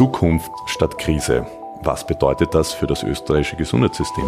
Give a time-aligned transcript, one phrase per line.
[0.00, 1.44] Zukunft statt Krise.
[1.82, 4.24] Was bedeutet das für das österreichische Gesundheitssystem?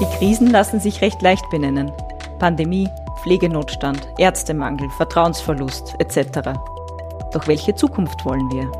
[0.00, 1.92] Die Krisen lassen sich recht leicht benennen.
[2.38, 2.88] Pandemie,
[3.22, 6.56] Pflegenotstand, Ärztemangel, Vertrauensverlust etc.
[7.34, 8.72] Doch welche Zukunft wollen wir?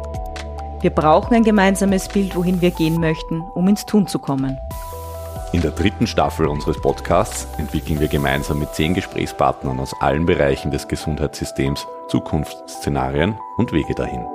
[0.80, 4.56] Wir brauchen ein gemeinsames Bild, wohin wir gehen möchten, um ins Tun zu kommen.
[5.52, 10.70] In der dritten Staffel unseres Podcasts entwickeln wir gemeinsam mit zehn Gesprächspartnern aus allen Bereichen
[10.70, 14.33] des Gesundheitssystems Zukunftsszenarien und Wege dahin.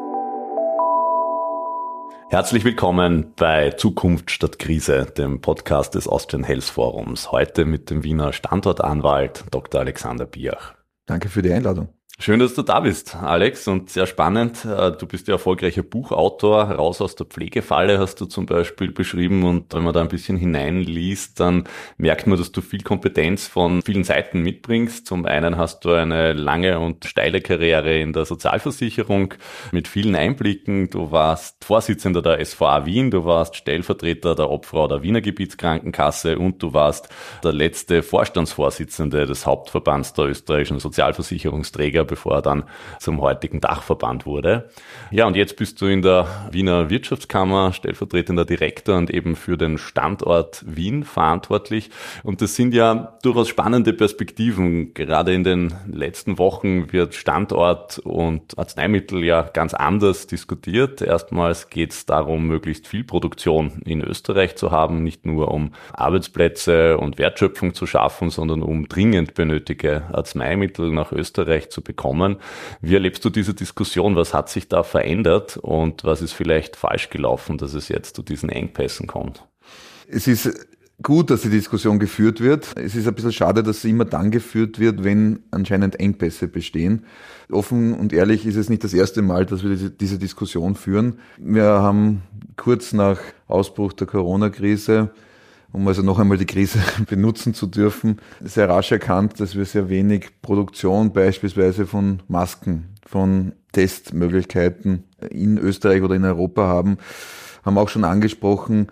[2.32, 7.32] Herzlich willkommen bei Zukunft statt Krise, dem Podcast des Austrian Health Forums.
[7.32, 9.82] Heute mit dem Wiener Standortanwalt Dr.
[9.82, 10.76] Alexander Biach.
[11.08, 11.90] Danke für die Einladung.
[12.22, 14.66] Schön, dass du da bist, Alex, und sehr spannend.
[14.66, 16.64] Äh, du bist ja erfolgreicher Buchautor.
[16.64, 19.46] Raus aus der Pflegefalle hast du zum Beispiel beschrieben.
[19.46, 21.64] Und wenn man da ein bisschen hineinliest, dann
[21.98, 25.08] merkt man, dass du viel Kompetenz von vielen Seiten mitbringst.
[25.08, 29.36] Zum einen hast du eine lange und steile Karriere in der Sozialversicherung
[29.72, 30.90] mit vielen Einblicken.
[30.90, 36.62] Du warst Vorsitzender der SVA Wien, du warst Stellvertreter der Obfrau der Wiener Gebietskrankenkasse und
[36.62, 37.08] du warst
[37.46, 42.64] der letzte Vorstandsvorsitzende des Hauptverbands der österreichischen Sozialversicherungsträger bevor er dann
[43.00, 44.70] zum heutigen Dachverband wurde.
[45.12, 49.78] Ja, und jetzt bist du in der Wiener Wirtschaftskammer stellvertretender Direktor und eben für den
[49.78, 51.90] Standort Wien verantwortlich.
[52.24, 54.94] Und das sind ja durchaus spannende Perspektiven.
[54.94, 61.02] Gerade in den letzten Wochen wird Standort und Arzneimittel ja ganz anders diskutiert.
[61.02, 66.98] Erstmals geht es darum, möglichst viel Produktion in Österreich zu haben, nicht nur um Arbeitsplätze
[66.98, 72.38] und Wertschöpfung zu schaffen, sondern um dringend benötigte Arzneimittel nach Österreich zu bekommen bekommen.
[72.82, 74.16] Wie erlebst du diese Diskussion?
[74.16, 78.24] Was hat sich da verändert und was ist vielleicht falsch gelaufen, dass es jetzt zu
[78.24, 79.44] diesen Engpässen kommt?
[80.08, 80.68] Es ist
[81.04, 82.68] gut, dass die Diskussion geführt wird.
[82.78, 87.06] Es ist ein bisschen schade, dass sie immer dann geführt wird, wenn anscheinend Engpässe bestehen.
[87.52, 91.20] Offen und ehrlich ist es nicht das erste Mal, dass wir diese Diskussion führen.
[91.38, 92.22] Wir haben
[92.56, 95.12] kurz nach Ausbruch der Corona-Krise
[95.72, 96.80] um also noch einmal die Krise
[97.10, 103.54] benutzen zu dürfen, sehr rasch erkannt, dass wir sehr wenig Produktion beispielsweise von Masken, von
[103.72, 106.98] Testmöglichkeiten in Österreich oder in Europa haben.
[107.64, 108.88] Haben auch schon angesprochen,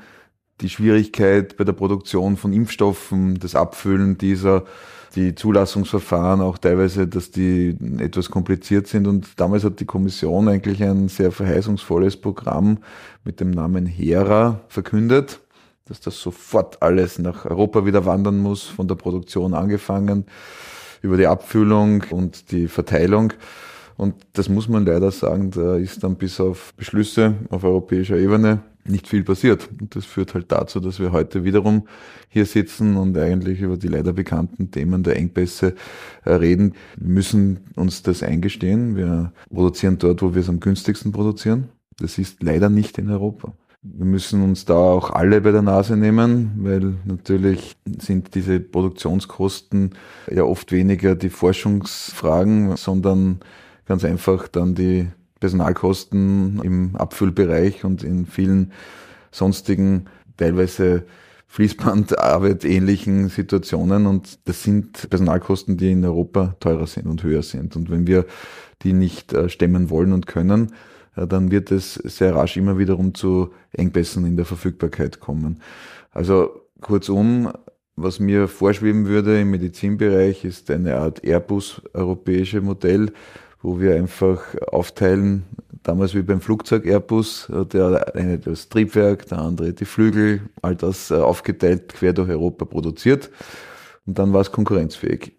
[0.62, 4.66] die Schwierigkeit bei der Produktion von Impfstoffen, das Abfüllen dieser,
[5.16, 9.08] die Zulassungsverfahren auch teilweise, dass die etwas kompliziert sind.
[9.08, 12.80] Und damals hat die Kommission eigentlich ein sehr verheißungsvolles Programm
[13.24, 15.40] mit dem Namen HERA verkündet
[15.88, 20.26] dass das sofort alles nach Europa wieder wandern muss, von der Produktion angefangen,
[21.02, 23.34] über die Abfüllung und die Verteilung.
[23.98, 28.60] Und das muss man leider sagen, da ist dann bis auf Beschlüsse auf europäischer Ebene
[28.86, 29.70] nicht viel passiert.
[29.80, 31.88] Und das führt halt dazu, dass wir heute wiederum
[32.30, 35.76] hier sitzen und eigentlich über die leider bekannten Themen der Engpässe
[36.24, 36.76] äh, reden.
[36.96, 38.96] Wir müssen uns das eingestehen.
[38.96, 41.70] Wir produzieren dort, wo wir es am günstigsten produzieren.
[42.00, 43.54] Das ist leider nicht in Europa.
[43.84, 49.92] Wir müssen uns da auch alle bei der Nase nehmen, weil natürlich sind diese Produktionskosten
[50.32, 53.40] ja oft weniger die Forschungsfragen, sondern
[53.86, 55.08] ganz einfach dann die
[55.40, 58.72] Personalkosten im Abfüllbereich und in vielen
[59.32, 60.06] sonstigen,
[60.38, 61.06] teilweise
[61.48, 64.08] Fließbandarbeit ähnlichen Situationen.
[64.08, 67.76] Und das sind Personalkosten, die in Europa teurer sind und höher sind.
[67.76, 68.26] Und wenn wir
[68.82, 70.74] die nicht äh, stemmen wollen und können,
[71.26, 75.62] dann wird es sehr rasch immer wiederum zu Engpässen in der Verfügbarkeit kommen.
[76.12, 77.52] Also kurzum,
[77.96, 83.12] was mir vorschweben würde im Medizinbereich, ist eine Art Airbus-europäische Modell,
[83.62, 85.44] wo wir einfach aufteilen,
[85.84, 91.12] damals wie beim Flugzeug Airbus, der eine das Triebwerk, der andere die Flügel, all das
[91.12, 93.32] aufgeteilt quer durch Europa produziert.
[94.06, 95.36] Und dann war es konkurrenzfähig.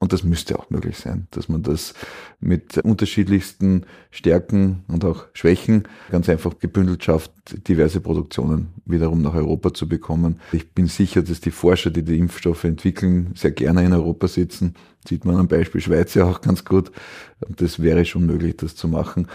[0.00, 1.92] Und das müsste auch möglich sein, dass man das
[2.38, 7.32] mit unterschiedlichsten Stärken und auch Schwächen ganz einfach gebündelt schafft,
[7.66, 10.40] diverse Produktionen wiederum nach Europa zu bekommen.
[10.52, 14.74] Ich bin sicher, dass die Forscher, die die Impfstoffe entwickeln, sehr gerne in Europa sitzen.
[15.06, 16.92] Sieht man am Beispiel Schweiz ja auch ganz gut.
[17.40, 19.26] Das wäre schon möglich, das zu machen.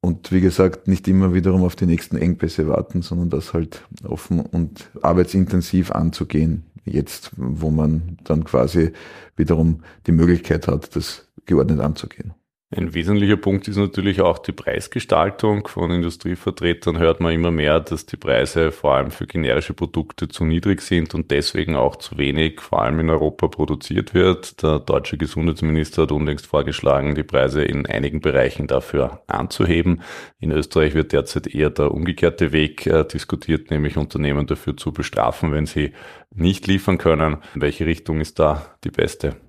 [0.00, 4.40] Und wie gesagt, nicht immer wiederum auf die nächsten Engpässe warten, sondern das halt offen
[4.40, 8.92] und arbeitsintensiv anzugehen jetzt, wo man dann quasi
[9.36, 12.34] wiederum die Möglichkeit hat, das geordnet anzugehen.
[12.70, 15.66] Ein wesentlicher Punkt ist natürlich auch die Preisgestaltung.
[15.68, 20.44] Von Industrievertretern hört man immer mehr, dass die Preise vor allem für generische Produkte zu
[20.44, 24.62] niedrig sind und deswegen auch zu wenig, vor allem in Europa, produziert wird.
[24.62, 30.02] Der deutsche Gesundheitsminister hat unlängst vorgeschlagen, die Preise in einigen Bereichen dafür anzuheben.
[30.38, 35.52] In Österreich wird derzeit eher der umgekehrte Weg äh, diskutiert, nämlich Unternehmen dafür zu bestrafen,
[35.52, 35.92] wenn sie
[36.34, 37.38] nicht liefern können.
[37.54, 39.47] In welche Richtung ist da die beste?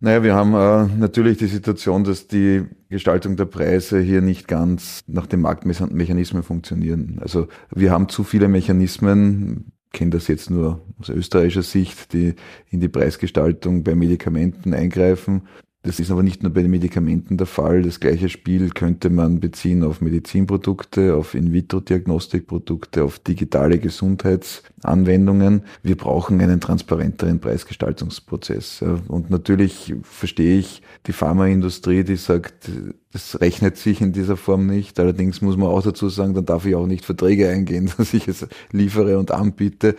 [0.00, 5.02] Naja, wir haben äh, natürlich die Situation, dass die Gestaltung der Preise hier nicht ganz
[5.08, 7.18] nach den Marktmechanismen funktionieren.
[7.20, 12.34] Also wir haben zu viele Mechanismen, kenne das jetzt nur aus österreichischer Sicht, die
[12.70, 15.48] in die Preisgestaltung bei Medikamenten eingreifen.
[15.88, 17.80] Das ist aber nicht nur bei den Medikamenten der Fall.
[17.80, 25.62] Das gleiche Spiel könnte man beziehen auf Medizinprodukte, auf In-vitro-Diagnostikprodukte, auf digitale Gesundheitsanwendungen.
[25.82, 28.84] Wir brauchen einen transparenteren Preisgestaltungsprozess.
[29.08, 32.70] Und natürlich verstehe ich die Pharmaindustrie, die sagt,
[33.14, 35.00] das rechnet sich in dieser Form nicht.
[35.00, 38.28] Allerdings muss man auch dazu sagen, dann darf ich auch nicht Verträge eingehen, dass ich
[38.28, 39.96] es liefere und anbiete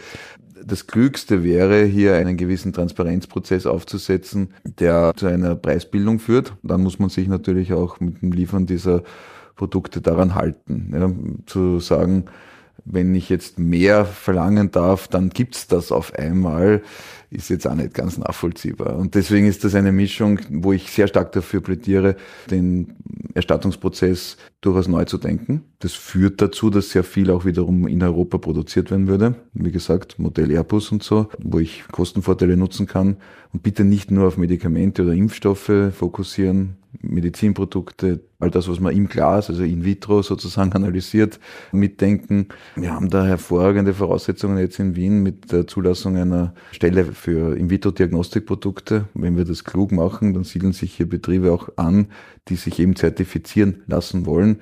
[0.69, 6.53] das Klügste wäre, hier einen gewissen Transparenzprozess aufzusetzen, der zu einer Preisbildung führt.
[6.63, 9.03] Dann muss man sich natürlich auch mit dem Liefern dieser
[9.55, 10.91] Produkte daran halten.
[10.93, 11.11] Ja,
[11.45, 12.25] zu sagen,
[12.85, 16.81] wenn ich jetzt mehr verlangen darf, dann gibt's das auf einmal,
[17.31, 18.97] ist jetzt auch nicht ganz nachvollziehbar.
[18.97, 22.15] Und deswegen ist das eine Mischung, wo ich sehr stark dafür plädiere,
[22.49, 22.95] den
[23.35, 25.63] Erstattungsprozess durchaus neu zu denken.
[25.79, 29.35] Das führt dazu, dass sehr viel auch wiederum in Europa produziert werden würde.
[29.53, 33.17] Wie gesagt, Modell Airbus und so, wo ich Kostenvorteile nutzen kann
[33.53, 39.07] und bitte nicht nur auf Medikamente oder Impfstoffe fokussieren, Medizinprodukte, all das, was man im
[39.07, 41.39] Glas, also in vitro sozusagen analysiert,
[41.71, 42.47] mitdenken.
[42.75, 49.05] Wir haben da hervorragende Voraussetzungen jetzt in Wien mit der Zulassung einer Stelle für In-vitro-Diagnostikprodukte.
[49.13, 52.07] Wenn wir das klug machen, dann siedeln sich hier Betriebe auch an,
[52.47, 54.59] die sich eben zertifizieren lassen wollen.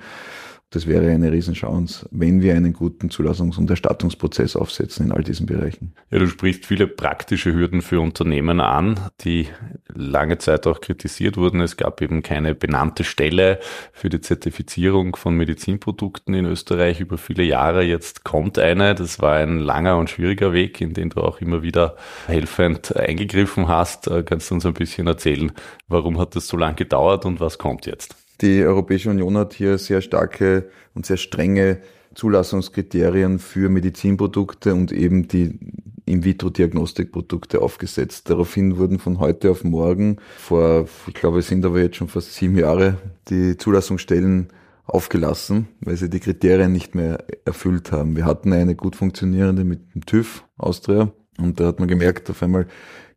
[0.70, 5.46] Das wäre eine Riesenchance, wenn wir einen guten Zulassungs- und Erstattungsprozess aufsetzen in all diesen
[5.46, 5.94] Bereichen.
[6.10, 9.48] Ja, du sprichst viele praktische Hürden für Unternehmen an, die
[9.94, 11.62] lange Zeit auch kritisiert wurden.
[11.62, 13.60] Es gab eben keine benannte Stelle
[13.94, 17.82] für die Zertifizierung von Medizinprodukten in Österreich über viele Jahre.
[17.82, 18.94] Jetzt kommt eine.
[18.94, 23.68] Das war ein langer und schwieriger Weg, in den du auch immer wieder helfend eingegriffen
[23.68, 24.06] hast.
[24.06, 25.50] Äh, kannst du uns ein bisschen erzählen,
[25.86, 28.27] warum hat das so lange gedauert und was kommt jetzt?
[28.40, 31.78] Die Europäische Union hat hier sehr starke und sehr strenge
[32.14, 35.58] Zulassungskriterien für Medizinprodukte und eben die
[36.06, 38.30] In-vitro-Diagnostikprodukte aufgesetzt.
[38.30, 42.34] Daraufhin wurden von heute auf morgen, vor, ich glaube, es sind aber jetzt schon fast
[42.34, 42.96] sieben Jahre,
[43.28, 44.48] die Zulassungsstellen
[44.84, 48.16] aufgelassen, weil sie die Kriterien nicht mehr erfüllt haben.
[48.16, 52.42] Wir hatten eine gut funktionierende mit dem TÜV Austria und da hat man gemerkt, auf
[52.42, 52.66] einmal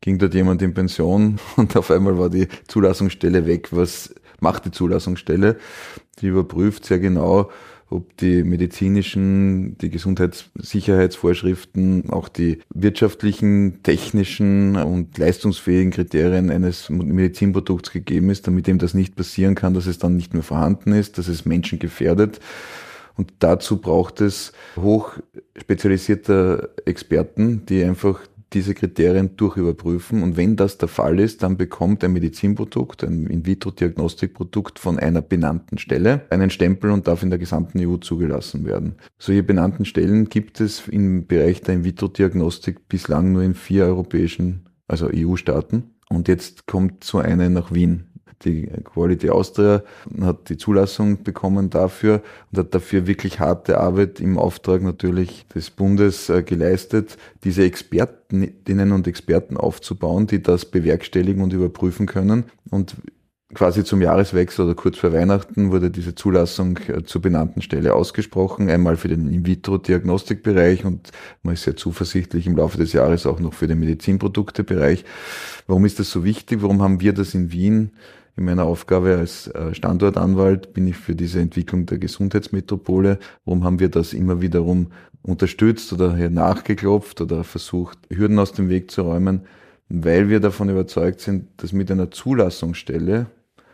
[0.01, 4.71] ging dort jemand in Pension und auf einmal war die Zulassungsstelle weg, was macht die
[4.71, 5.57] Zulassungsstelle.
[6.19, 7.49] Die überprüft sehr genau,
[7.91, 18.29] ob die medizinischen, die Gesundheitssicherheitsvorschriften, auch die wirtschaftlichen, technischen und leistungsfähigen Kriterien eines Medizinprodukts gegeben
[18.29, 21.27] ist, damit eben das nicht passieren kann, dass es dann nicht mehr vorhanden ist, dass
[21.27, 22.39] es Menschen gefährdet.
[23.17, 25.17] Und dazu braucht es hoch
[25.57, 28.21] spezialisierte Experten, die einfach
[28.53, 30.23] diese Kriterien durchüberprüfen.
[30.23, 35.77] Und wenn das der Fall ist, dann bekommt ein Medizinprodukt, ein In-vitro-Diagnostikprodukt von einer benannten
[35.77, 38.95] Stelle einen Stempel und darf in der gesamten EU zugelassen werden.
[39.17, 45.09] Solche benannten Stellen gibt es im Bereich der In-vitro-Diagnostik bislang nur in vier europäischen, also
[45.13, 45.95] EU-Staaten.
[46.09, 48.10] Und jetzt kommt so eine nach Wien
[48.43, 49.83] die Quality Austria
[50.21, 52.21] hat die Zulassung bekommen dafür
[52.51, 58.91] und hat dafür wirklich harte Arbeit im Auftrag natürlich des Bundes äh, geleistet, diese Expertinnen
[58.91, 62.45] und Experten aufzubauen, die das bewerkstelligen und überprüfen können.
[62.69, 62.95] Und
[63.53, 68.69] quasi zum Jahreswechsel oder kurz vor Weihnachten wurde diese Zulassung äh, zur benannten Stelle ausgesprochen.
[68.69, 71.11] Einmal für den In-vitro-Diagnostikbereich und
[71.43, 75.05] man ist sehr zuversichtlich im Laufe des Jahres auch noch für den Medizinproduktebereich.
[75.67, 76.61] Warum ist das so wichtig?
[76.61, 77.91] Warum haben wir das in Wien
[78.41, 83.19] in meiner Aufgabe als äh, Standortanwalt bin ich für diese Entwicklung der Gesundheitsmetropole.
[83.45, 84.87] Warum haben wir das immer wiederum
[85.21, 89.41] unterstützt oder nachgeklopft oder versucht, Hürden aus dem Weg zu räumen?
[89.89, 93.27] Weil wir davon überzeugt sind, dass mit einer Zulassungsstelle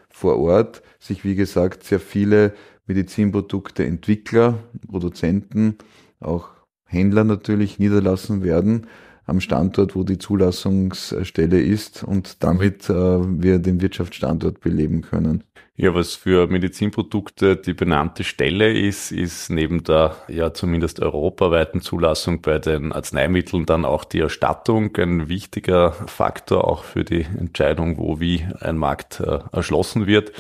[0.10, 2.54] vor Ort sich, wie gesagt, sehr viele
[2.88, 4.60] Medizinprodukte, Entwickler,
[4.90, 5.78] Produzenten,
[6.20, 6.50] auch
[6.86, 8.88] Händler natürlich niederlassen werden
[9.28, 15.44] am Standort, wo die Zulassungsstelle ist und damit äh, wir den Wirtschaftsstandort beleben können.
[15.80, 22.42] Ja, was für Medizinprodukte die benannte Stelle ist, ist neben der ja zumindest europaweiten Zulassung
[22.42, 28.20] bei den Arzneimitteln dann auch die Erstattung ein wichtiger Faktor auch für die Entscheidung, wo
[28.20, 30.32] wie ein Markt äh, erschlossen wird.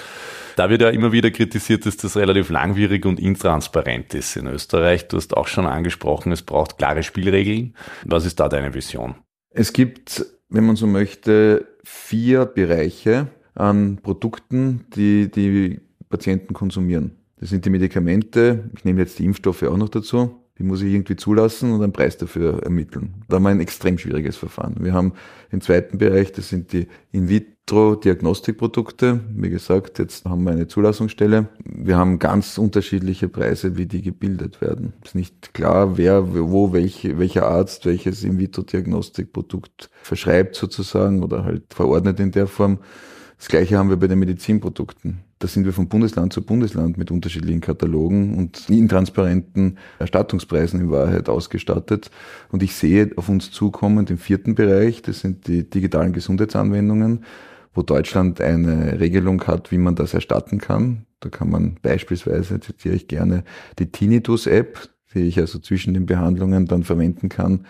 [0.57, 5.07] Da wird ja immer wieder kritisiert, dass das relativ langwierig und intransparent ist in Österreich.
[5.07, 7.75] Du hast auch schon angesprochen, es braucht klare Spielregeln.
[8.05, 9.13] Was ist da deine Vision?
[9.51, 17.11] Es gibt, wenn man so möchte, vier Bereiche an Produkten, die die Patienten konsumieren.
[17.39, 20.93] Das sind die Medikamente, ich nehme jetzt die Impfstoffe auch noch dazu, Die muss ich
[20.93, 23.13] irgendwie zulassen und einen Preis dafür ermitteln.
[23.27, 24.77] Da haben wir ein extrem schwieriges Verfahren.
[24.79, 25.13] Wir haben
[25.51, 29.19] den zweiten Bereich, das sind die In-vitro-Diagnostikprodukte.
[29.35, 31.49] Wie gesagt, jetzt haben wir eine Zulassungsstelle.
[31.63, 34.93] Wir haben ganz unterschiedliche Preise, wie die gebildet werden.
[35.01, 41.71] Es ist nicht klar, wer, wo, welche, welcher Arzt welches In-vitro-Diagnostikprodukt verschreibt sozusagen oder halt
[41.73, 42.79] verordnet in der Form.
[43.37, 45.26] Das gleiche haben wir bei den Medizinprodukten.
[45.39, 51.29] Da sind wir von Bundesland zu Bundesland mit unterschiedlichen Katalogen und intransparenten Erstattungspreisen in Wahrheit
[51.29, 52.09] ausgestattet.
[52.49, 57.23] Und ich sehe auf uns zukommen den vierten Bereich, das sind die digitalen Gesundheitsanwendungen,
[57.75, 61.05] wo Deutschland eine Regelung hat, wie man das erstatten kann.
[61.19, 63.43] Da kann man beispielsweise, zitiere ich gerne,
[63.77, 67.65] die Tinnitus-App, die ich also zwischen den Behandlungen dann verwenden kann,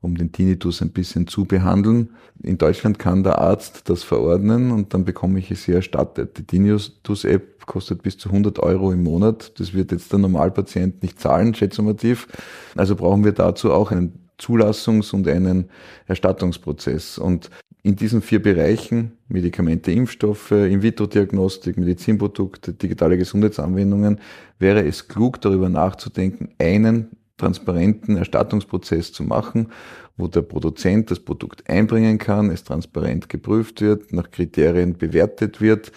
[0.00, 2.10] um den Tinnitus ein bisschen zu behandeln.
[2.42, 6.38] In Deutschland kann der Arzt das verordnen und dann bekomme ich es hier erstattet.
[6.38, 9.58] Die Tinnitus-App kostet bis zu 100 Euro im Monat.
[9.58, 12.28] Das wird jetzt der Normalpatient nicht zahlen, schätzumativ.
[12.76, 15.70] Also brauchen wir dazu auch einen Zulassungs- und einen
[16.06, 17.18] Erstattungsprozess.
[17.18, 17.50] Und
[17.86, 24.18] in diesen vier Bereichen, Medikamente, Impfstoffe, In-vitro-Diagnostik, Medizinprodukte, digitale Gesundheitsanwendungen,
[24.58, 29.68] wäre es klug, darüber nachzudenken, einen transparenten Erstattungsprozess zu machen,
[30.16, 35.92] wo der Produzent das Produkt einbringen kann, es transparent geprüft wird, nach Kriterien bewertet wird.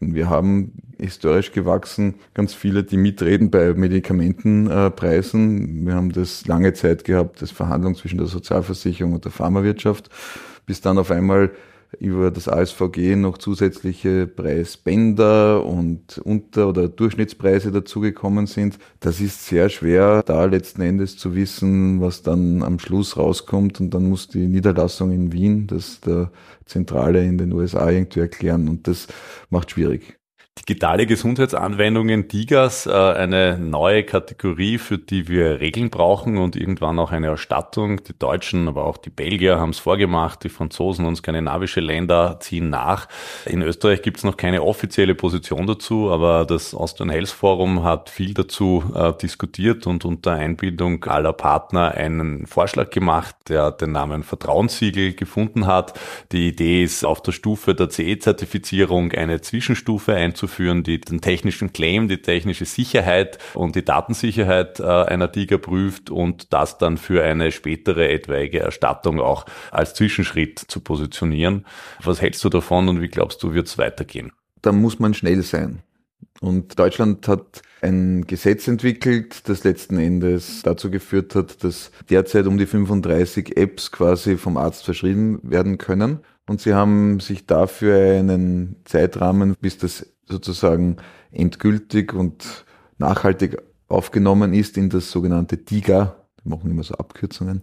[0.00, 5.86] Wir haben historisch gewachsen ganz viele, die mitreden bei Medikamentenpreisen.
[5.86, 10.10] Wir haben das lange Zeit gehabt, das Verhandlung zwischen der Sozialversicherung und der Pharmawirtschaft,
[10.66, 11.52] bis dann auf einmal
[11.98, 18.78] über das ASVG noch zusätzliche Preisbänder und Unter- oder Durchschnittspreise dazugekommen sind.
[19.00, 23.80] Das ist sehr schwer, da letzten Endes zu wissen, was dann am Schluss rauskommt.
[23.80, 26.30] Und dann muss die Niederlassung in Wien, das der
[26.64, 28.68] Zentrale in den USA irgendwie erklären.
[28.68, 29.08] Und das
[29.50, 30.21] macht schwierig.
[30.58, 37.10] Digitale Gesundheitsanwendungen, DIGAS, äh, eine neue Kategorie, für die wir Regeln brauchen und irgendwann auch
[37.10, 38.04] eine Erstattung.
[38.04, 42.68] Die Deutschen, aber auch die Belgier haben es vorgemacht, die Franzosen und skandinavische Länder ziehen
[42.68, 43.08] nach.
[43.46, 48.10] In Österreich gibt es noch keine offizielle Position dazu, aber das Austrian Health Forum hat
[48.10, 54.22] viel dazu äh, diskutiert und unter Einbindung aller Partner einen Vorschlag gemacht, der den Namen
[54.22, 55.98] Vertrauenssiegel gefunden hat.
[56.30, 61.72] Die Idee ist, auf der Stufe der CE-Zertifizierung eine Zwischenstufe einzuführen einzuführen, die den technischen
[61.72, 67.22] Claim, die technische Sicherheit und die Datensicherheit äh, einer Tiger prüft und das dann für
[67.22, 71.64] eine spätere etwaige Erstattung auch als Zwischenschritt zu positionieren.
[72.02, 74.32] Was hältst du davon und wie glaubst du, wird es weitergehen?
[74.62, 75.82] Da muss man schnell sein.
[76.40, 82.58] Und Deutschland hat ein Gesetz entwickelt, das letzten Endes dazu geführt hat, dass derzeit um
[82.58, 86.20] die 35 Apps quasi vom Arzt verschrieben werden können.
[86.48, 90.96] Und sie haben sich dafür einen Zeitrahmen, bis das sozusagen
[91.30, 92.64] endgültig und
[92.98, 97.62] nachhaltig aufgenommen ist in das sogenannte DIGA, wir machen immer so Abkürzungen,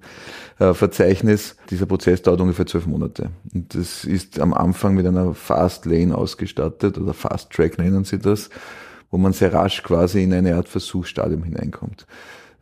[0.57, 1.57] äh, Verzeichnis.
[1.69, 3.31] Dieser Prozess dauert ungefähr zwölf Monate.
[3.53, 8.19] Und das ist am Anfang mit einer Fast Lane ausgestattet oder Fast Track nennen sie
[8.19, 8.49] das,
[9.11, 12.05] wo man sehr rasch quasi in eine Art Versuchsstadium hineinkommt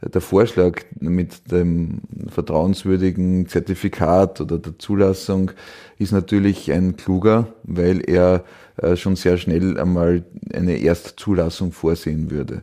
[0.02, 5.52] der Vorschlag mit dem vertrauenswürdigen Zertifikat oder der Zulassung
[5.98, 8.44] ist natürlich ein kluger, weil er
[8.78, 10.24] äh, schon sehr schnell einmal
[10.54, 12.62] eine Erstzulassung vorsehen würde.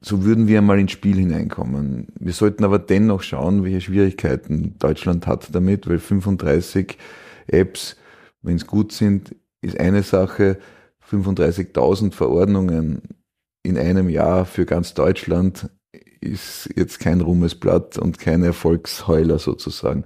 [0.00, 2.06] So würden wir einmal ins Spiel hineinkommen.
[2.20, 6.96] Wir sollten aber dennoch schauen, welche Schwierigkeiten Deutschland hat damit, weil 35
[7.48, 7.96] Apps,
[8.42, 10.58] wenn es gut sind, ist eine Sache.
[11.10, 13.00] 35.000 Verordnungen
[13.62, 15.68] in einem Jahr für ganz Deutschland
[16.20, 20.04] ist jetzt kein Ruhmesblatt und kein Erfolgsheuler sozusagen.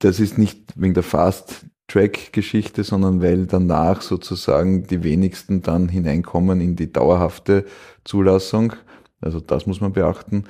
[0.00, 6.76] Das ist nicht wegen der Fast-Track-Geschichte, sondern weil danach sozusagen die wenigsten dann hineinkommen in
[6.76, 7.64] die dauerhafte
[8.04, 8.74] Zulassung.
[9.20, 10.44] Also das muss man beachten.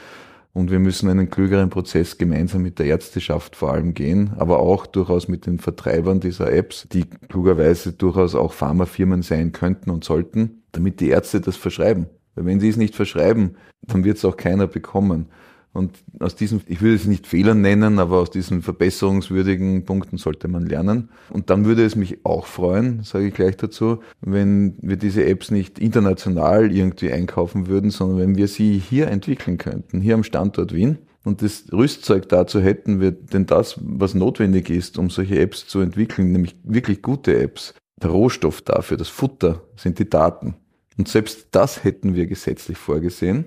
[0.53, 4.87] Und wir müssen einen klügeren Prozess gemeinsam mit der Ärzteschaft vor allem gehen, aber auch
[4.87, 10.63] durchaus mit den Vertreibern dieser Apps, die klugerweise durchaus auch Pharmafirmen sein könnten und sollten,
[10.71, 12.07] damit die Ärzte das verschreiben.
[12.35, 15.27] Weil wenn sie es nicht verschreiben, dann wird es auch keiner bekommen.
[15.75, 20.47] Und aus diesen, ich würde es nicht Fehlern nennen, aber aus diesen verbesserungswürdigen Punkten sollte
[20.47, 21.09] man lernen.
[21.31, 25.51] Und dann würde es mich auch freuen, sage ich gleich dazu, wenn wir diese Apps
[25.51, 30.73] nicht international irgendwie einkaufen würden, sondern wenn wir sie hier entwickeln könnten, hier am Standort
[30.73, 30.99] Wien.
[31.25, 35.81] Und das Rüstzeug dazu hätten wir, denn das, was notwendig ist, um solche Apps zu
[35.81, 40.55] entwickeln, nämlich wirklich gute Apps, der Rohstoff dafür, das Futter, sind die Daten.
[40.97, 43.47] Und selbst das hätten wir gesetzlich vorgesehen.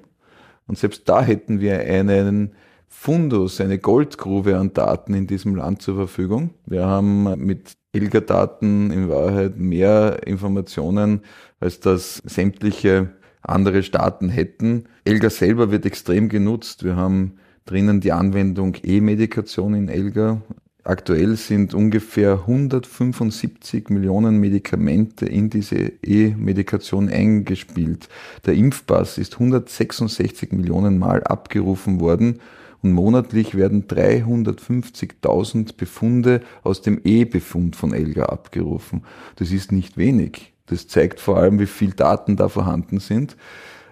[0.67, 2.53] Und selbst da hätten wir einen
[2.87, 6.51] Fundus, eine Goldgrube an Daten in diesem Land zur Verfügung.
[6.65, 11.21] Wir haben mit Elga-Daten in Wahrheit mehr Informationen,
[11.59, 14.85] als das sämtliche andere Staaten hätten.
[15.05, 16.83] Elga selber wird extrem genutzt.
[16.83, 20.41] Wir haben drinnen die Anwendung E-Medikation in Elga.
[20.87, 28.07] Aktuell sind ungefähr 175 Millionen Medikamente in diese E-Medikation eingespielt.
[28.45, 32.39] Der Impfpass ist 166 Millionen Mal abgerufen worden
[32.81, 39.03] und monatlich werden 350.000 Befunde aus dem E-Befund von Elga abgerufen.
[39.35, 40.53] Das ist nicht wenig.
[40.67, 43.35] Das zeigt vor allem, wie viel Daten da vorhanden sind.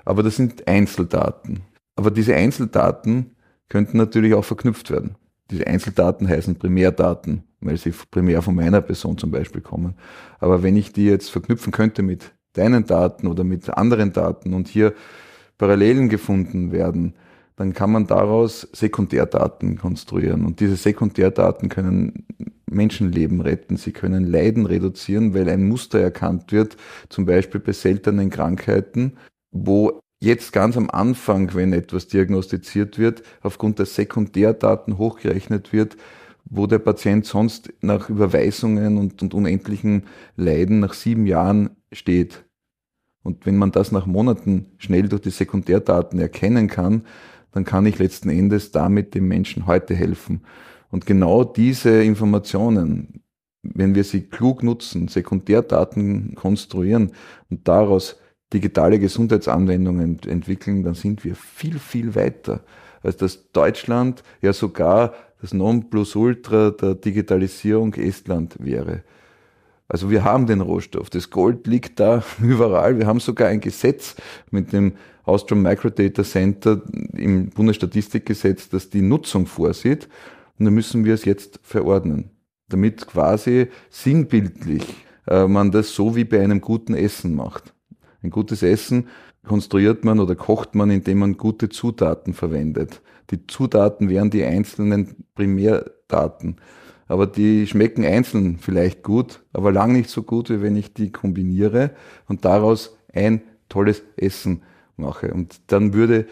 [0.06, 1.60] Aber das sind Einzeldaten.
[1.98, 3.32] Aber diese Einzeldaten
[3.68, 5.18] könnten natürlich auch verknüpft werden.
[5.52, 9.96] Diese Einzeldaten heißen Primärdaten, weil sie primär von meiner Person zum Beispiel kommen.
[10.40, 14.68] Aber wenn ich die jetzt verknüpfen könnte mit deinen Daten oder mit anderen Daten und
[14.68, 14.94] hier
[15.58, 17.14] Parallelen gefunden werden,
[17.56, 20.46] dann kann man daraus Sekundärdaten konstruieren.
[20.46, 22.26] Und diese Sekundärdaten können
[22.70, 26.76] Menschenleben retten, sie können Leiden reduzieren, weil ein Muster erkannt wird,
[27.10, 29.14] zum Beispiel bei seltenen Krankheiten,
[29.52, 35.98] wo jetzt ganz am Anfang, wenn etwas diagnostiziert wird, aufgrund der Sekundärdaten hochgerechnet wird,
[36.46, 40.04] wo der Patient sonst nach Überweisungen und, und unendlichen
[40.36, 42.44] Leiden nach sieben Jahren steht.
[43.24, 47.06] Und wenn man das nach Monaten schnell durch die Sekundärdaten erkennen kann,
[47.52, 50.42] dann kann ich letzten Endes damit dem Menschen heute helfen.
[50.92, 53.24] Und genau diese Informationen,
[53.64, 57.12] wenn wir sie klug nutzen, Sekundärdaten konstruieren
[57.50, 58.18] und daraus
[58.54, 62.62] digitale Gesundheitsanwendungen entwickeln, dann sind wir viel, viel weiter,
[63.02, 69.04] als dass Deutschland ja sogar das Nonplusultra der Digitalisierung Estland wäre.
[69.88, 72.98] Also wir haben den Rohstoff, das Gold liegt da überall.
[72.98, 74.16] Wir haben sogar ein Gesetz
[74.50, 76.82] mit dem Austrian Microdata Center
[77.14, 80.08] im Bundesstatistikgesetz, das die Nutzung vorsieht.
[80.58, 82.32] Und dann müssen wir es jetzt verordnen,
[82.70, 84.86] damit quasi sinnbildlich
[85.28, 87.75] äh, man das so wie bei einem guten Essen macht.
[88.26, 89.08] Ein gutes Essen
[89.46, 93.04] konstruiert man oder kocht man, indem man gute Zutaten verwendet.
[93.30, 96.56] Die Zutaten wären die einzelnen Primärdaten.
[97.08, 101.12] Aber die schmecken einzeln vielleicht gut, aber lang nicht so gut, wie wenn ich die
[101.12, 101.92] kombiniere
[102.28, 104.64] und daraus ein tolles Essen
[104.98, 105.32] mache.
[105.32, 106.26] Und dann würde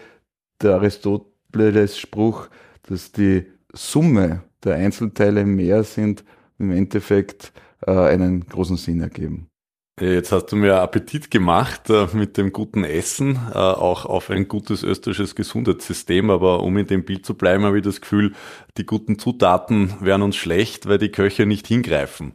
[0.63, 2.49] der Aristoteles Spruch,
[2.89, 6.23] dass die Summe der Einzelteile mehr sind,
[6.57, 7.53] im Endeffekt
[7.85, 9.52] äh, einen großen Sinn ergeben.
[10.01, 14.47] Jetzt hast du mir Appetit gemacht äh, mit dem guten Essen, äh, auch auf ein
[14.47, 16.31] gutes österreichisches Gesundheitssystem.
[16.31, 18.33] Aber um in dem Bild zu bleiben, habe ich das Gefühl,
[18.77, 22.33] die guten Zutaten wären uns schlecht, weil die Köche nicht hingreifen.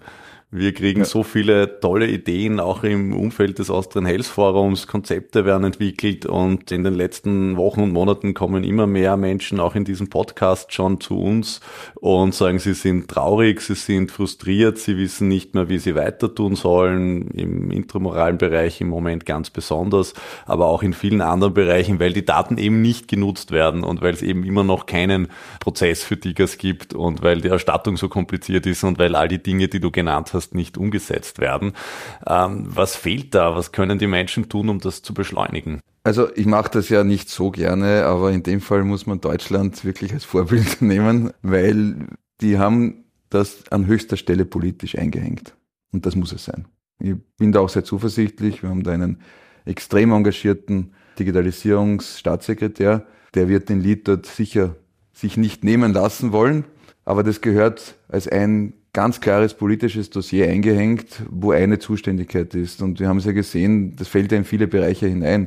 [0.51, 4.87] Wir kriegen so viele tolle Ideen, auch im Umfeld des Austrian Health Forums.
[4.87, 9.75] Konzepte werden entwickelt und in den letzten Wochen und Monaten kommen immer mehr Menschen auch
[9.75, 11.61] in diesem Podcast schon zu uns
[11.97, 16.35] und sagen, sie sind traurig, sie sind frustriert, sie wissen nicht mehr, wie sie weiter
[16.35, 20.15] tun sollen, im intramoralen Bereich im Moment ganz besonders,
[20.47, 24.15] aber auch in vielen anderen Bereichen, weil die Daten eben nicht genutzt werden und weil
[24.15, 25.29] es eben immer noch keinen
[25.61, 29.43] Prozess für Diggers gibt und weil die Erstattung so kompliziert ist und weil all die
[29.43, 31.73] Dinge, die du genannt hast, hast, nicht umgesetzt werden.
[32.27, 33.55] Ähm, was fehlt da?
[33.55, 35.81] Was können die Menschen tun, um das zu beschleunigen?
[36.05, 39.85] Also ich mache das ja nicht so gerne, aber in dem Fall muss man Deutschland
[39.85, 42.07] wirklich als Vorbild nehmen, weil
[42.41, 45.55] die haben das an höchster Stelle politisch eingehängt.
[45.93, 46.67] Und das muss es sein.
[46.99, 48.63] Ich bin da auch sehr zuversichtlich.
[48.63, 49.21] Wir haben da einen
[49.65, 53.07] extrem engagierten Digitalisierungsstaatssekretär.
[53.35, 54.77] Der wird den Lied dort sicher
[55.13, 56.65] sich nicht nehmen lassen wollen.
[57.05, 62.83] Aber das gehört als ein ganz klares politisches Dossier eingehängt, wo eine Zuständigkeit ist.
[62.83, 65.47] Und wir haben es ja gesehen, das fällt ja in viele Bereiche hinein.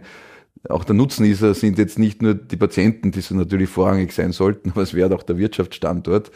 [0.69, 4.69] Auch der Nutznießer sind jetzt nicht nur die Patienten, die so natürlich vorrangig sein sollten,
[4.69, 6.31] aber es wäre auch der Wirtschaftsstandort.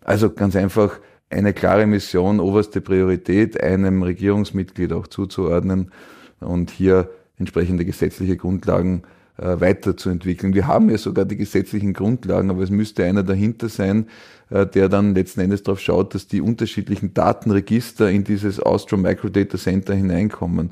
[0.00, 0.98] Also ganz einfach
[1.30, 5.92] eine klare Mission, oberste Priorität einem Regierungsmitglied auch zuzuordnen
[6.40, 9.04] und hier entsprechende gesetzliche Grundlagen
[9.38, 10.54] weiterzuentwickeln.
[10.54, 14.06] Wir haben ja sogar die gesetzlichen Grundlagen, aber es müsste einer dahinter sein,
[14.50, 19.58] äh, der dann letzten Endes darauf schaut, dass die unterschiedlichen Datenregister in dieses Austro Microdata
[19.58, 20.70] Center hineinkommen.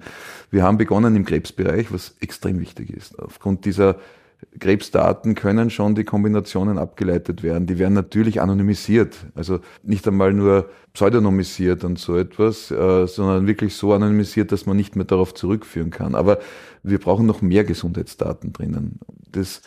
[0.50, 3.18] Wir haben begonnen im Krebsbereich, was extrem wichtig ist.
[3.18, 3.96] Aufgrund dieser
[4.58, 7.66] Krebsdaten können schon die Kombinationen abgeleitet werden.
[7.66, 13.74] Die werden natürlich anonymisiert, also nicht einmal nur pseudonymisiert und so etwas, äh, sondern wirklich
[13.74, 16.14] so anonymisiert, dass man nicht mehr darauf zurückführen kann.
[16.14, 16.38] Aber
[16.82, 19.00] wir brauchen noch mehr Gesundheitsdaten drinnen.
[19.32, 19.62] Das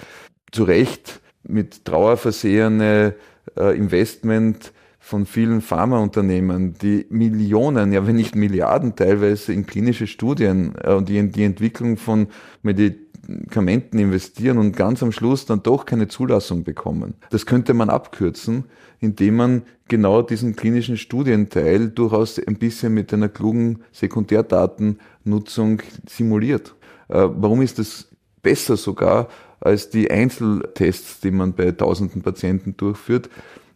[0.51, 3.15] zu Recht mit Trauer versehene
[3.57, 4.71] äh, Investment
[5.07, 11.07] von vielen Pharmaunternehmen, die Millionen, ja wenn nicht Milliarden teilweise in klinische Studien äh, und
[11.07, 12.27] die, die Entwicklung von
[13.27, 17.15] Medikamenten investieren und ganz am Schluss dann doch keine Zulassung bekommen.
[17.29, 18.65] Das könnte man abkürzen,
[18.99, 26.75] indem man genau diesen klinischen Studienteil durchaus ein bisschen mit einer klugen Sekundärdatennutzung simuliert.
[27.09, 28.07] Äh, warum ist das
[28.41, 29.27] besser sogar
[29.59, 33.29] als die Einzeltests, die man bei tausenden Patienten durchführt,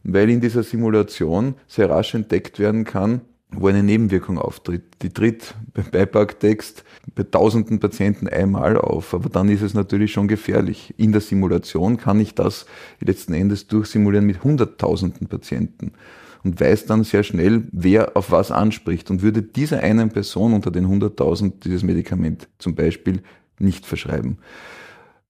[0.04, 3.22] weil in dieser Simulation sehr rasch entdeckt werden kann,
[3.54, 4.84] wo eine Nebenwirkung auftritt.
[5.02, 6.84] Die tritt beim Beipacktext
[7.16, 10.94] bei tausenden Patienten einmal auf, aber dann ist es natürlich schon gefährlich.
[10.98, 12.66] In der Simulation kann ich das
[13.00, 15.94] letzten Endes durchsimulieren mit hunderttausenden Patienten
[16.44, 20.72] und weiß dann sehr schnell, wer auf was anspricht und würde dieser einen Person unter
[20.72, 23.22] den 100.000 dieses Medikament zum Beispiel
[23.60, 24.38] nicht verschreiben.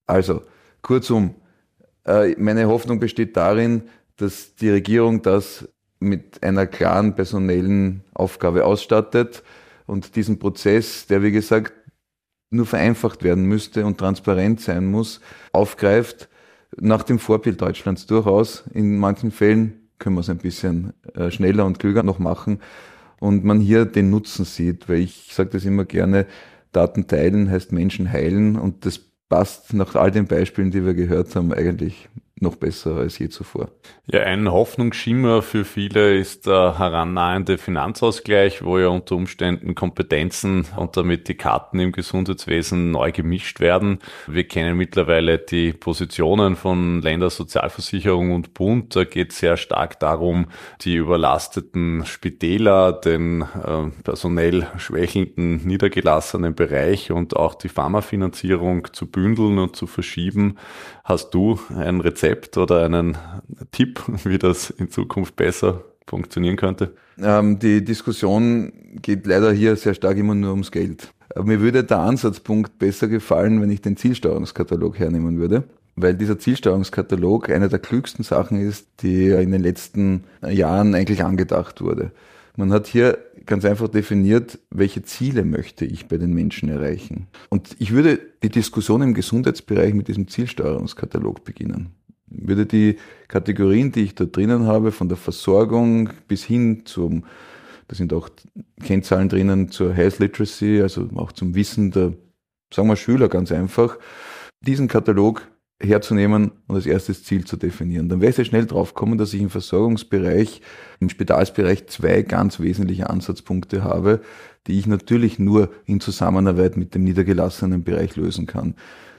[0.06, 0.42] Also,
[0.80, 1.34] kurzum,
[2.04, 3.82] äh, meine Hoffnung besteht darin,
[4.16, 5.68] dass die Regierung das
[6.02, 9.42] mit einer klaren personellen Aufgabe ausstattet
[9.86, 11.72] und diesen Prozess, der wie gesagt
[12.50, 15.20] nur vereinfacht werden müsste und transparent sein muss,
[15.52, 16.28] aufgreift,
[16.78, 18.64] nach dem Vorbild Deutschlands durchaus.
[18.72, 22.60] In manchen Fällen können wir es ein bisschen äh, schneller und klüger noch machen
[23.20, 26.26] und man hier den Nutzen sieht, weil ich sage das immer gerne,
[26.72, 31.34] Daten teilen heißt Menschen heilen und das passt nach all den Beispielen, die wir gehört
[31.36, 32.08] haben, eigentlich
[32.42, 33.70] noch besser als je zuvor.
[34.06, 40.96] Ja, ein Hoffnungsschimmer für viele ist der herannahende Finanzausgleich, wo ja unter Umständen Kompetenzen und
[40.96, 44.00] damit die Karten im Gesundheitswesen neu gemischt werden.
[44.26, 48.94] Wir kennen mittlerweile die Positionen von Ländersozialversicherung und Bund.
[48.96, 50.46] Da geht es sehr stark darum,
[50.80, 59.58] die überlasteten Spitäler, den äh, personell schwächelnden, niedergelassenen Bereich und auch die Pharmafinanzierung zu bündeln
[59.58, 60.58] und zu verschieben.
[61.04, 63.16] Hast du ein Rezept oder einen
[63.70, 66.94] Tipp, wie das in Zukunft besser funktionieren könnte?
[67.20, 71.12] Ähm, die Diskussion geht leider hier sehr stark immer nur ums Geld.
[71.34, 75.64] Aber mir würde der Ansatzpunkt besser gefallen, wenn ich den Zielsteuerungskatalog hernehmen würde
[75.96, 81.80] weil dieser Zielsteuerungskatalog eine der klügsten Sachen ist, die in den letzten Jahren eigentlich angedacht
[81.80, 82.12] wurde.
[82.56, 87.28] Man hat hier ganz einfach definiert, welche Ziele möchte ich bei den Menschen erreichen.
[87.48, 91.94] Und ich würde die Diskussion im Gesundheitsbereich mit diesem Zielsteuerungskatalog beginnen.
[92.34, 92.96] Würde die
[93.28, 97.24] Kategorien, die ich da drinnen habe, von der Versorgung bis hin zum,
[97.88, 98.28] da sind auch
[98.82, 102.14] Kennzahlen drinnen zur Health Literacy, also auch zum Wissen der,
[102.72, 103.98] sagen wir Schüler ganz einfach,
[104.60, 105.42] diesen Katalog
[105.80, 108.08] herzunehmen und als erstes Ziel zu definieren.
[108.08, 110.62] Dann wäre sehr schnell drauf kommen, dass ich im Versorgungsbereich,
[111.00, 114.20] im Spitalsbereich zwei ganz wesentliche Ansatzpunkte habe,
[114.66, 118.74] die ich natürlich nur in Zusammenarbeit mit dem niedergelassenen Bereich lösen kann.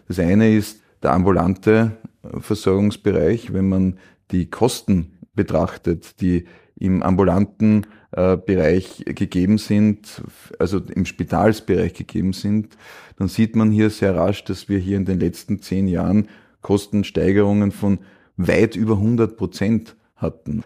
[0.07, 1.97] Das eine ist der ambulante
[2.39, 3.99] Versorgungsbereich, wenn man
[4.31, 10.21] die Kosten betrachtet, die im ambulanten äh, Bereich gegeben sind,
[10.59, 12.77] also im Spitalsbereich gegeben sind,
[13.17, 16.27] dann sieht man hier sehr rasch, dass wir hier in den letzten zehn Jahren
[16.61, 17.99] Kostensteigerungen von
[18.37, 20.63] weit über 100 Prozent hatten.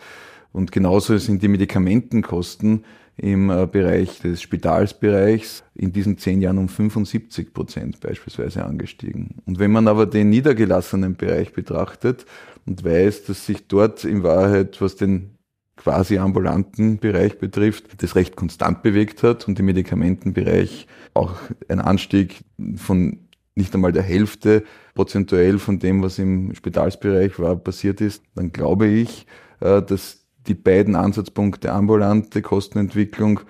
[0.54, 2.86] Und genauso sind die Medikamentenkosten
[3.18, 9.42] im äh, Bereich des Spitalsbereichs in diesen zehn Jahren um 75 Prozent beispielsweise angestiegen.
[9.46, 12.26] Und wenn man aber den niedergelassenen Bereich betrachtet
[12.66, 15.38] und weiß, dass sich dort in Wahrheit, was den
[15.76, 21.36] quasi ambulanten Bereich betrifft, das recht konstant bewegt hat und im Medikamentenbereich auch
[21.68, 22.44] ein Anstieg
[22.76, 23.20] von
[23.56, 28.88] nicht einmal der Hälfte prozentuell von dem, was im Spitalsbereich war, passiert ist, dann glaube
[28.88, 29.26] ich,
[29.60, 33.42] äh, dass die beiden Ansatzpunkte ambulante Kostenentwicklung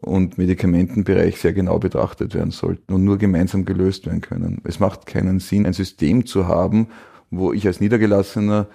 [0.00, 4.60] und Medikamentenbereich sehr genau betrachtet werden sollten und nur gemeinsam gelöst werden können.
[4.64, 6.88] Es macht keinen Sinn, ein System zu haben,
[7.30, 8.66] wo ich als Niedergelassener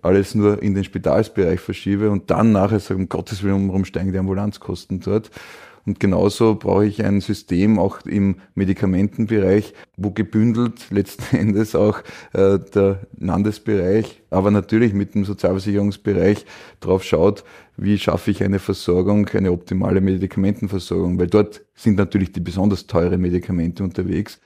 [0.00, 4.12] alles nur in den Spitalsbereich verschiebe und dann nachher sage, um Gottes Willen, warum steigen
[4.12, 5.30] die Ambulanzkosten dort?
[5.84, 12.00] Und genauso brauche ich ein System auch im Medikamentenbereich, wo gebündelt letzten Endes auch
[12.32, 16.46] äh, der Landesbereich, aber natürlich mit dem Sozialversicherungsbereich
[16.80, 17.44] drauf schaut,
[17.76, 23.20] wie schaffe ich eine Versorgung, eine optimale Medikamentenversorgung, weil dort sind natürlich die besonders teuren
[23.20, 24.40] Medikamente unterwegs.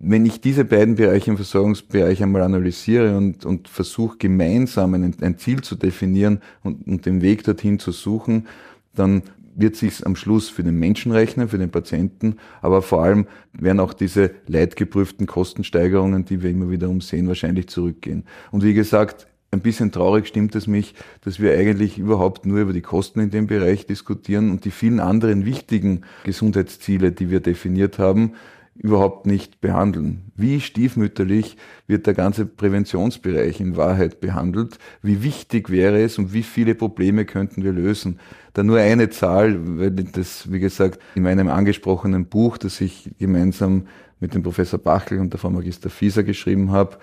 [0.00, 5.38] Wenn ich diese beiden Bereiche im Versorgungsbereich einmal analysiere und, und versuche gemeinsam ein, ein
[5.38, 8.48] Ziel zu definieren und, und den Weg dorthin zu suchen,
[8.94, 9.22] dann
[9.56, 13.80] wird sich am Schluss für den Menschen rechnen, für den Patienten, aber vor allem werden
[13.80, 18.24] auch diese leidgeprüften Kostensteigerungen, die wir immer wieder umsehen, wahrscheinlich zurückgehen.
[18.50, 22.72] Und wie gesagt, ein bisschen traurig stimmt es mich, dass wir eigentlich überhaupt nur über
[22.72, 27.98] die Kosten in dem Bereich diskutieren und die vielen anderen wichtigen Gesundheitsziele, die wir definiert
[27.98, 28.32] haben,
[28.76, 30.32] überhaupt nicht behandeln.
[30.36, 31.56] Wie stiefmütterlich
[31.86, 34.78] wird der ganze Präventionsbereich in Wahrheit behandelt?
[35.02, 38.18] Wie wichtig wäre es und wie viele Probleme könnten wir lösen?
[38.52, 43.86] Da nur eine Zahl, weil das, wie gesagt, in meinem angesprochenen Buch, das ich gemeinsam
[44.20, 46.98] mit dem Professor Bachel und der Frau Magister Fieser geschrieben habe,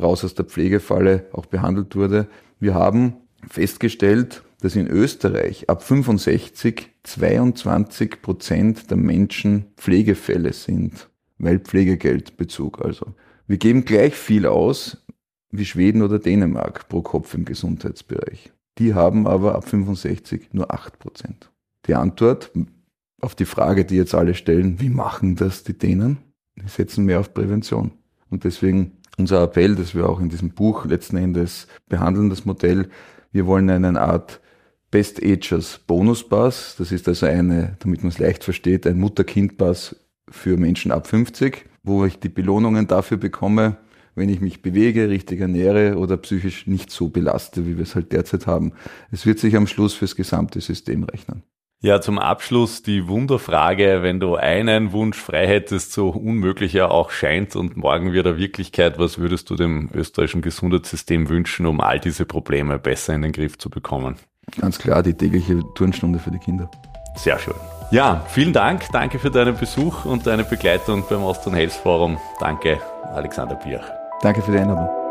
[0.00, 2.26] raus aus der Pflegefalle auch behandelt wurde.
[2.60, 3.14] Wir haben
[3.48, 13.14] festgestellt, dass in Österreich ab 65 22 Prozent der Menschen Pflegefälle sind weil Pflegegeldbezug also.
[13.46, 14.98] Wir geben gleich viel aus
[15.50, 18.52] wie Schweden oder Dänemark pro Kopf im Gesundheitsbereich.
[18.78, 21.50] Die haben aber ab 65 nur 8 Prozent.
[21.86, 22.50] Die Antwort
[23.20, 26.18] auf die Frage, die jetzt alle stellen, wie machen das die Dänen?
[26.56, 27.92] Die setzen mehr auf Prävention.
[28.30, 32.88] Und deswegen unser Appell, das wir auch in diesem Buch letzten Endes behandeln, das Modell,
[33.32, 34.40] wir wollen eine Art
[34.90, 36.76] Best Agers Bonuspass.
[36.78, 39.96] Das ist also eine, damit man es leicht versteht, ein Mutter-Kind-Pass
[40.34, 43.76] für Menschen ab 50, wo ich die Belohnungen dafür bekomme,
[44.14, 48.12] wenn ich mich bewege, richtig ernähre oder psychisch nicht so belaste, wie wir es halt
[48.12, 48.72] derzeit haben.
[49.10, 51.42] Es wird sich am Schluss fürs gesamte System rechnen.
[51.80, 57.10] Ja, zum Abschluss die Wunderfrage, wenn du einen Wunsch frei hättest, so unmöglich er auch
[57.10, 62.00] scheint und morgen wird er Wirklichkeit, was würdest du dem österreichischen Gesundheitssystem wünschen, um all
[62.00, 64.16] diese Probleme besser in den Griff zu bekommen?
[64.58, 66.70] Ganz klar, die tägliche Turnstunde für die Kinder.
[67.16, 67.54] Sehr schön.
[67.90, 68.86] Ja, vielen Dank.
[68.92, 72.18] Danke für deinen Besuch und deine Begleitung beim Austrian Health Forum.
[72.40, 72.78] Danke,
[73.14, 73.80] Alexander Bier.
[74.22, 75.03] Danke für die Einladung.